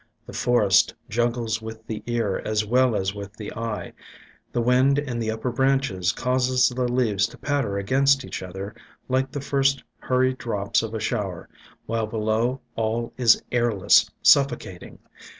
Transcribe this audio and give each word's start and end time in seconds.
The 0.25 0.33
forest 0.33 0.95
juggles 1.09 1.61
with 1.61 1.85
the 1.85 2.01
ear 2.07 2.41
as 2.43 2.65
well 2.65 2.95
as 2.95 3.13
with 3.13 3.33
the 3.33 3.53
eye. 3.53 3.93
The 4.51 4.59
wind 4.59 4.97
in 4.97 5.19
the 5.19 5.29
upper 5.29 5.51
branches 5.51 6.11
causes 6.11 6.69
the 6.69 6.91
leaves 6.91 7.27
to 7.27 7.37
patter 7.37 7.77
against 7.77 8.25
each 8.25 8.41
other 8.41 8.73
like 9.07 9.29
the 9.31 9.41
first 9.41 9.83
hurried 9.99 10.39
drops 10.39 10.81
of 10.81 10.95
a 10.95 10.99
shower, 10.99 11.47
while 11.85 12.07
below 12.07 12.61
all 12.75 13.13
is 13.15 13.43
airless, 13.51 14.09
suffocating. 14.23 14.97